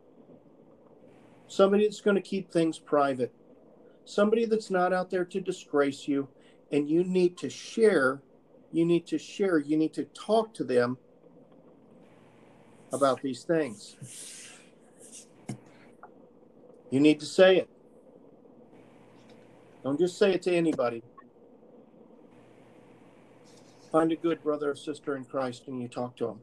somebody 1.48 1.84
that's 1.84 2.02
going 2.02 2.16
to 2.16 2.22
keep 2.22 2.52
things 2.52 2.80
private, 2.80 3.34
somebody 4.06 4.46
that's 4.46 4.72
not 4.72 4.94
out 4.94 5.10
there 5.10 5.26
to 5.26 5.40
disgrace 5.40 6.08
you, 6.08 6.28
and 6.72 6.90
you 6.90 7.04
need 7.04 7.38
to 7.38 7.50
share 7.50 8.22
you 8.78 8.86
need 8.86 9.08
to 9.08 9.18
share, 9.18 9.58
you 9.58 9.76
need 9.76 9.92
to 9.92 10.04
talk 10.04 10.54
to 10.54 10.64
them 10.64 11.00
about 12.94 13.20
these 13.24 13.44
things. 13.44 13.96
You 16.92 17.00
need 17.00 17.20
to 17.20 17.26
say 17.26 17.58
it. 17.58 17.70
Don't 19.84 20.00
just 20.00 20.20
say 20.20 20.32
it 20.32 20.44
to 20.44 20.56
anybody. 20.56 21.02
Find 23.92 24.12
a 24.12 24.16
good 24.16 24.44
brother 24.44 24.70
or 24.70 24.76
sister 24.76 25.16
in 25.16 25.26
Christ 25.26 25.64
and 25.68 25.82
you 25.82 25.88
talk 25.88 26.16
to 26.18 26.28
them. 26.28 26.40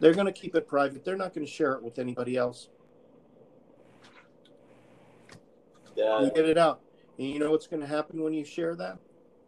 They're 0.00 0.12
going 0.12 0.26
to 0.26 0.32
keep 0.32 0.56
it 0.56 0.66
private. 0.66 1.04
They're 1.04 1.16
not 1.16 1.34
going 1.34 1.46
to 1.46 1.52
share 1.52 1.74
it 1.74 1.84
with 1.84 2.00
anybody 2.00 2.36
else. 2.36 2.68
Yeah. 5.94 6.20
You 6.22 6.32
get 6.32 6.46
it 6.46 6.58
out. 6.58 6.80
And 7.16 7.30
you 7.30 7.38
know 7.38 7.52
what's 7.52 7.68
going 7.68 7.80
to 7.80 7.86
happen 7.86 8.20
when 8.24 8.34
you 8.34 8.44
share 8.44 8.74
that? 8.74 8.98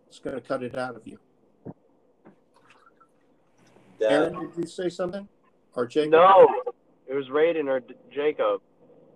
It's 0.07 0.21
going 0.21 0.37
to 0.37 0.41
cut 0.41 0.63
it 0.63 0.79
out 0.79 0.95
of 0.95 1.03
you. 1.05 1.19
Dad. 3.99 4.13
Aaron, 4.13 4.51
did 4.51 4.57
you 4.57 4.67
say 4.67 4.89
something? 4.89 5.29
Or 5.75 5.87
Jacob? 5.87 6.13
No, 6.13 6.49
it 7.07 7.15
was 7.15 7.29
Raiden 7.29 7.67
or 7.67 7.83
Jacob. 8.11 8.61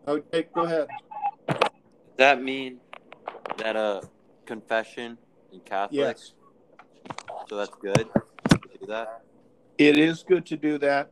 Oh, 0.07 0.21
Jake, 0.33 0.53
go 0.53 0.63
ahead. 0.63 0.89
Does 1.49 1.59
that 2.17 2.43
mean 2.43 2.79
that 3.59 3.77
a 3.77 3.79
uh, 3.79 4.01
confession 4.47 5.19
in 5.53 5.61
Catholic? 5.61 5.99
Yes. 5.99 6.33
So 7.49 7.57
that's 7.57 7.75
good 7.81 8.09
to 8.49 8.59
do 8.81 8.87
that. 8.87 9.23
It 9.79 9.99
is 9.99 10.23
good 10.23 10.47
to 10.47 10.57
do 10.57 10.79
that, 10.79 11.11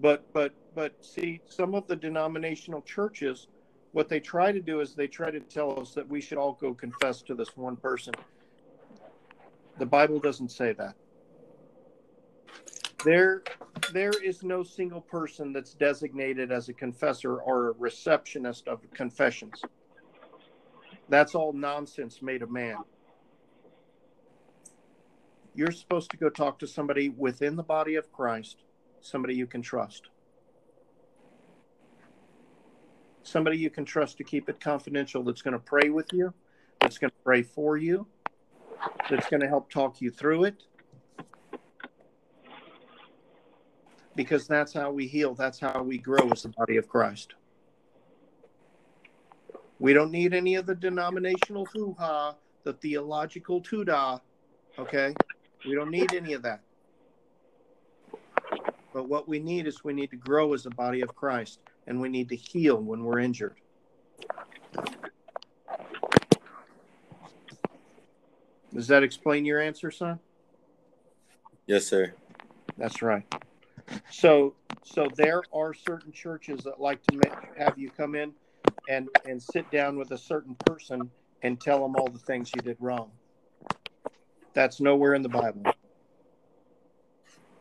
but 0.00 0.32
but 0.32 0.52
but 0.74 1.04
see, 1.04 1.40
some 1.48 1.74
of 1.74 1.86
the 1.86 1.96
denominational 1.96 2.82
churches, 2.82 3.48
what 3.92 4.08
they 4.08 4.20
try 4.20 4.52
to 4.52 4.60
do 4.60 4.80
is 4.80 4.94
they 4.94 5.06
try 5.06 5.30
to 5.30 5.40
tell 5.40 5.78
us 5.80 5.94
that 5.94 6.08
we 6.08 6.20
should 6.20 6.38
all 6.38 6.58
go 6.60 6.74
confess 6.74 7.22
to 7.22 7.34
this 7.34 7.56
one 7.56 7.76
person. 7.76 8.14
The 9.78 9.86
Bible 9.86 10.18
doesn't 10.18 10.50
say 10.50 10.72
that. 10.74 10.94
There, 13.04 13.42
there 13.92 14.12
is 14.24 14.42
no 14.42 14.62
single 14.64 15.00
person 15.00 15.52
that's 15.52 15.74
designated 15.74 16.50
as 16.50 16.68
a 16.68 16.72
confessor 16.72 17.36
or 17.36 17.68
a 17.68 17.72
receptionist 17.72 18.66
of 18.66 18.80
confessions. 18.92 19.62
That's 21.08 21.34
all 21.34 21.52
nonsense 21.52 22.20
made 22.20 22.42
of 22.42 22.50
man. 22.50 22.78
You're 25.54 25.72
supposed 25.72 26.10
to 26.10 26.16
go 26.16 26.28
talk 26.28 26.58
to 26.58 26.66
somebody 26.66 27.08
within 27.08 27.56
the 27.56 27.62
body 27.62 27.94
of 27.94 28.12
Christ, 28.12 28.58
somebody 29.00 29.34
you 29.34 29.46
can 29.46 29.62
trust. 29.62 30.08
Somebody 33.22 33.58
you 33.58 33.70
can 33.70 33.84
trust 33.84 34.18
to 34.18 34.24
keep 34.24 34.48
it 34.48 34.60
confidential 34.60 35.22
that's 35.22 35.42
going 35.42 35.52
to 35.52 35.58
pray 35.58 35.90
with 35.90 36.12
you, 36.12 36.32
that's 36.80 36.98
going 36.98 37.10
to 37.10 37.16
pray 37.24 37.42
for 37.42 37.76
you, 37.76 38.06
that's 39.10 39.28
going 39.28 39.40
to 39.40 39.48
help 39.48 39.70
talk 39.70 40.00
you 40.00 40.10
through 40.10 40.44
it, 40.44 40.62
because 44.18 44.48
that's 44.48 44.72
how 44.72 44.90
we 44.90 45.06
heal. 45.06 45.32
That's 45.32 45.60
how 45.60 45.80
we 45.80 45.96
grow 45.96 46.28
as 46.32 46.42
the 46.42 46.48
body 46.48 46.76
of 46.76 46.88
Christ. 46.88 47.34
We 49.78 49.92
don't 49.92 50.10
need 50.10 50.34
any 50.34 50.56
of 50.56 50.66
the 50.66 50.74
denominational 50.74 51.66
hoo 51.66 51.94
ha, 51.96 52.34
the 52.64 52.72
theological 52.72 53.62
tuda. 53.62 54.20
Okay? 54.76 55.14
We 55.64 55.76
don't 55.76 55.92
need 55.92 56.12
any 56.14 56.32
of 56.32 56.42
that. 56.42 56.62
But 58.92 59.08
what 59.08 59.28
we 59.28 59.38
need 59.38 59.68
is 59.68 59.84
we 59.84 59.92
need 59.92 60.10
to 60.10 60.16
grow 60.16 60.52
as 60.52 60.64
the 60.64 60.70
body 60.70 61.00
of 61.00 61.14
Christ 61.14 61.60
and 61.86 62.00
we 62.00 62.08
need 62.08 62.28
to 62.30 62.36
heal 62.36 62.82
when 62.82 63.04
we're 63.04 63.20
injured. 63.20 63.54
Does 68.74 68.88
that 68.88 69.04
explain 69.04 69.44
your 69.44 69.60
answer, 69.60 69.92
son? 69.92 70.18
Yes, 71.68 71.86
sir. 71.86 72.14
That's 72.76 73.00
right. 73.00 73.24
So, 74.10 74.54
so 74.82 75.08
there 75.16 75.42
are 75.52 75.74
certain 75.74 76.12
churches 76.12 76.60
that 76.64 76.80
like 76.80 77.02
to 77.04 77.16
make, 77.16 77.58
have 77.58 77.78
you 77.78 77.90
come 77.90 78.14
in 78.14 78.32
and 78.88 79.08
and 79.26 79.40
sit 79.40 79.70
down 79.70 79.96
with 79.96 80.10
a 80.10 80.18
certain 80.18 80.54
person 80.66 81.10
and 81.42 81.60
tell 81.60 81.82
them 81.82 81.94
all 81.96 82.08
the 82.08 82.18
things 82.18 82.50
you 82.54 82.62
did 82.62 82.76
wrong. 82.80 83.10
That's 84.54 84.80
nowhere 84.80 85.14
in 85.14 85.22
the 85.22 85.28
Bible. 85.28 85.62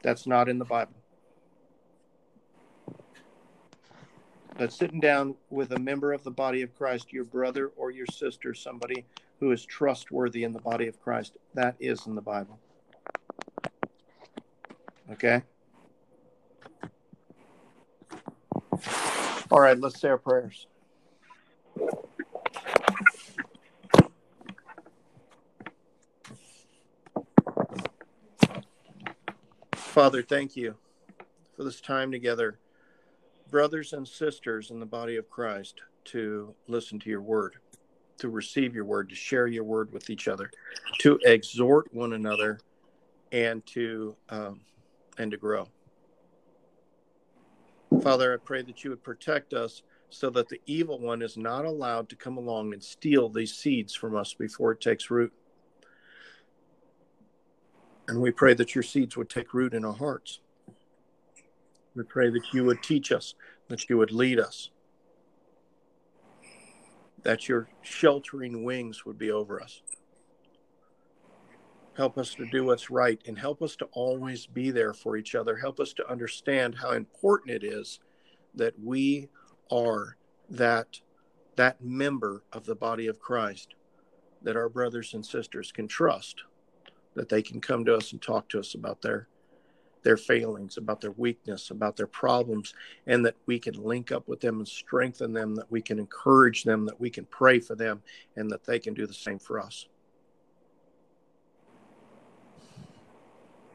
That's 0.01 0.25
not 0.25 0.49
in 0.49 0.57
the 0.57 0.65
Bible. 0.65 0.95
But 4.57 4.73
sitting 4.73 4.99
down 4.99 5.35
with 5.51 5.71
a 5.71 5.79
member 5.79 6.13
of 6.13 6.23
the 6.23 6.31
body 6.31 6.63
of 6.63 6.75
Christ, 6.75 7.13
your 7.13 7.25
brother 7.25 7.67
or 7.75 7.91
your 7.91 8.07
sister, 8.07 8.55
somebody 8.55 9.05
who 9.39 9.51
is 9.51 9.63
trustworthy 9.63 10.43
in 10.43 10.51
the 10.51 10.59
body 10.59 10.87
of 10.87 10.99
Christ, 10.99 11.37
that 11.53 11.75
is 11.79 12.07
in 12.07 12.15
the 12.15 12.21
Bible. 12.21 12.57
Okay? 15.11 15.43
All 19.49 19.61
right, 19.61 19.79
let's 19.79 19.99
say 20.01 20.09
our 20.09 20.17
prayers. 20.17 20.67
Father, 29.73 30.21
thank 30.21 30.55
you 30.55 30.75
for 31.55 31.63
this 31.63 31.79
time 31.79 32.11
together, 32.11 32.59
brothers 33.49 33.93
and 33.93 34.07
sisters 34.07 34.69
in 34.69 34.79
the 34.79 34.85
body 34.85 35.15
of 35.15 35.29
Christ, 35.29 35.81
to 36.05 36.53
listen 36.67 36.99
to 36.99 37.09
your 37.09 37.21
word, 37.21 37.55
to 38.19 38.29
receive 38.29 38.75
your 38.75 38.85
word, 38.85 39.09
to 39.09 39.15
share 39.15 39.47
your 39.47 39.63
word 39.63 39.91
with 39.93 40.09
each 40.09 40.27
other, 40.27 40.51
to 40.99 41.17
exhort 41.23 41.91
one 41.93 42.13
another, 42.13 42.59
and 43.31 43.65
to 43.67 44.15
um, 44.29 44.61
and 45.17 45.31
to 45.31 45.37
grow. 45.37 45.67
Father, 48.01 48.33
I 48.33 48.37
pray 48.37 48.61
that 48.61 48.83
you 48.83 48.91
would 48.91 49.03
protect 49.03 49.53
us 49.53 49.83
so 50.09 50.29
that 50.29 50.47
the 50.49 50.61
evil 50.65 50.99
one 50.99 51.21
is 51.21 51.37
not 51.37 51.65
allowed 51.65 52.09
to 52.09 52.15
come 52.15 52.37
along 52.37 52.73
and 52.73 52.83
steal 52.83 53.27
these 53.27 53.53
seeds 53.53 53.93
from 53.93 54.15
us 54.15 54.33
before 54.33 54.71
it 54.71 54.81
takes 54.81 55.11
root. 55.11 55.33
And 58.07 58.21
we 58.21 58.31
pray 58.31 58.53
that 58.53 58.73
your 58.75 58.83
seeds 58.83 59.17
would 59.17 59.29
take 59.29 59.53
root 59.53 59.73
in 59.73 59.83
our 59.83 59.93
hearts. 59.93 60.39
We 61.95 62.03
pray 62.03 62.29
that 62.29 62.53
you 62.53 62.63
would 62.63 62.81
teach 62.81 63.11
us, 63.11 63.33
that 63.67 63.89
you 63.89 63.97
would 63.97 64.11
lead 64.11 64.39
us, 64.39 64.69
that 67.23 67.49
your 67.49 67.67
sheltering 67.81 68.63
wings 68.63 69.05
would 69.05 69.17
be 69.17 69.31
over 69.31 69.61
us. 69.61 69.81
Help 71.97 72.19
us 72.19 72.35
to 72.35 72.45
do 72.45 72.63
what's 72.63 72.91
right 72.91 73.19
and 73.25 73.39
help 73.39 73.63
us 73.63 73.75
to 73.75 73.85
always 73.85 74.45
be 74.45 74.69
there 74.69 74.93
for 74.93 75.17
each 75.17 75.33
other. 75.33 75.57
Help 75.57 75.79
us 75.79 75.93
to 75.93 76.07
understand 76.07 76.75
how 76.75 76.91
important 76.91 77.49
it 77.51 77.63
is 77.63 77.99
that 78.53 78.75
we 78.79 79.29
are 79.71 80.15
that 80.47 81.01
that 81.55 81.83
member 81.83 82.43
of 82.53 82.65
the 82.65 82.75
body 82.75 83.07
of 83.07 83.19
Christ 83.19 83.73
that 84.43 84.55
our 84.55 84.69
brothers 84.69 85.15
and 85.15 85.25
sisters 85.25 85.71
can 85.71 85.87
trust 85.87 86.43
that 87.15 87.29
they 87.29 87.41
can 87.41 87.59
come 87.59 87.83
to 87.85 87.95
us 87.95 88.11
and 88.11 88.21
talk 88.21 88.47
to 88.49 88.59
us 88.59 88.75
about 88.75 89.01
their 89.01 89.27
their 90.03 90.17
failings, 90.17 90.77
about 90.77 91.01
their 91.01 91.11
weakness, 91.11 91.71
about 91.71 91.97
their 91.97 92.07
problems, 92.07 92.75
and 93.07 93.25
that 93.25 93.35
we 93.47 93.57
can 93.57 93.73
link 93.73 94.11
up 94.11 94.27
with 94.27 94.39
them 94.39 94.59
and 94.59 94.67
strengthen 94.67 95.33
them, 95.33 95.55
that 95.55 95.69
we 95.71 95.81
can 95.81 95.97
encourage 95.97 96.63
them, 96.63 96.85
that 96.85 97.01
we 97.01 97.09
can 97.09 97.25
pray 97.25 97.59
for 97.59 97.75
them, 97.75 98.03
and 98.35 98.51
that 98.51 98.63
they 98.65 98.77
can 98.77 98.93
do 98.93 99.07
the 99.07 99.13
same 99.13 99.39
for 99.39 99.59
us. 99.59 99.87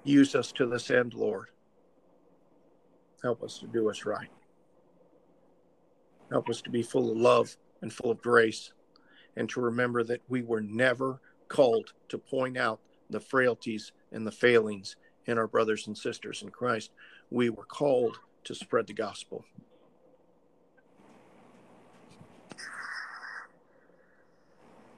Use 0.05 0.35
us 0.35 0.51
to 0.53 0.67
this 0.67 0.91
end, 0.91 1.15
Lord. 1.15 1.49
Help 3.23 3.43
us 3.43 3.59
to 3.59 3.67
do 3.67 3.85
what's 3.85 4.05
right. 4.05 4.31
Help 6.31 6.49
us 6.49 6.61
to 6.63 6.71
be 6.71 6.83
full 6.83 7.11
of 7.11 7.17
love 7.17 7.57
and 7.83 7.93
full 7.93 8.11
of 8.11 8.21
grace, 8.21 8.73
and 9.37 9.49
to 9.51 9.61
remember 9.61 10.03
that 10.03 10.21
we 10.29 10.43
were 10.43 10.61
never 10.61 11.21
called 11.49 11.93
to 12.09 12.19
point 12.19 12.57
out 12.57 12.81
the 13.11 13.21
frailties 13.21 13.93
and 14.11 14.27
the 14.27 14.33
failings 14.33 14.97
in 15.27 15.39
our 15.39 15.47
brothers 15.47 15.87
and 15.87 15.97
sisters 15.97 16.43
in 16.43 16.49
Christ. 16.49 16.91
We 17.31 17.51
were 17.51 17.65
called 17.65 18.19
to 18.45 18.55
spread 18.55 18.87
the 18.87 18.95
gospel. 18.95 19.45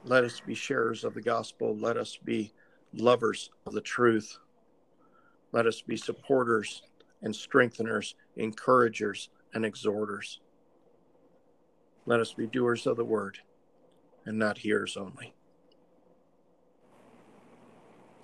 Let 0.03 0.23
us 0.23 0.39
be 0.39 0.55
sharers 0.55 1.03
of 1.03 1.13
the 1.13 1.21
gospel. 1.21 1.75
Let 1.75 1.97
us 1.97 2.17
be 2.23 2.53
lovers 2.93 3.49
of 3.65 3.73
the 3.73 3.81
truth. 3.81 4.37
Let 5.55 5.67
us 5.67 5.81
be 5.81 5.95
supporters 5.95 6.81
and 7.21 7.33
strengtheners, 7.33 8.15
encouragers 8.35 9.29
and 9.53 9.63
exhorters. 9.63 10.41
Let 12.05 12.19
us 12.19 12.33
be 12.33 12.45
doers 12.45 12.85
of 12.85 12.97
the 12.97 13.05
word 13.05 13.37
and 14.25 14.37
not 14.37 14.57
hearers 14.57 14.97
only. 14.97 15.33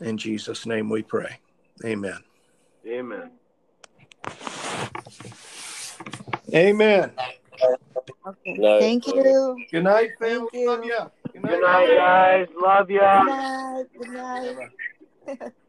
In 0.02 0.18
Jesus' 0.18 0.66
name 0.66 0.90
we 0.90 1.04
pray. 1.04 1.40
Amen. 1.86 2.20
Amen. 2.86 3.32
Amen. 6.54 7.12
Okay. 8.28 8.80
Thank 8.82 9.08
you. 9.08 9.56
Good 9.72 9.86
night, 9.86 10.10
Thank 10.20 10.52
family. 10.52 10.66
Love 10.66 10.84
you. 10.84 10.92
ya. 10.92 11.08
Good 11.32 11.62
night, 11.62 11.96
guys. 11.96 12.48
Love 12.62 12.92
you. 12.92 13.00
Good 13.00 13.26
night. 13.26 13.86
Good 13.98 15.38
night. 15.38 15.52